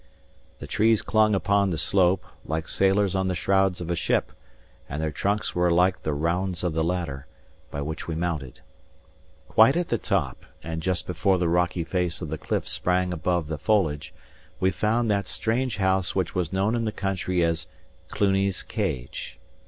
[0.57, 4.31] The trees clung upon the slope, like sailors on the shrouds of a ship,
[4.89, 7.27] and their trunks were like the rounds of a ladder,
[7.69, 8.61] by which we mounted.
[9.47, 13.45] Quite at the top, and just before the rocky face of the cliff sprang above
[13.45, 14.11] the foliage,
[14.59, 17.67] we found that strange house which was known in the country as
[18.09, 19.37] "Cluny's Cage."